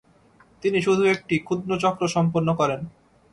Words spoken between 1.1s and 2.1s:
একটি ক্ষুদ্র চক্র